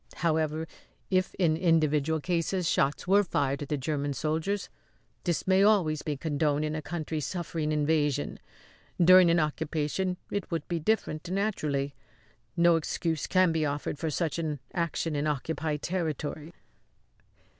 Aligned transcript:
However, 0.15 0.67
if 1.11 1.35
in 1.35 1.55
individual 1.55 2.19
cases 2.19 2.67
shots 2.67 3.07
were 3.07 3.23
fired 3.23 3.61
at 3.61 3.69
the 3.69 3.77
German 3.77 4.13
soldiers, 4.13 4.67
this 5.25 5.45
may 5.45 5.61
always 5.61 6.01
be 6.01 6.17
condoned 6.17 6.65
in 6.65 6.73
a 6.73 6.81
country 6.81 7.19
suffering 7.19 7.71
invasion. 7.71 8.39
During 8.99 9.29
an 9.29 9.39
occupation 9.39 10.17
it 10.31 10.49
would 10.49 10.67
be 10.67 10.79
different, 10.79 11.29
naturally. 11.29 11.93
No 12.57 12.77
excuse 12.77 13.27
can 13.27 13.51
be 13.51 13.63
offered 13.63 13.99
for 13.99 14.09
such 14.09 14.39
an 14.39 14.59
action 14.73 15.15
in 15.15 15.27
occupied 15.27 15.83
territory." 15.83 16.51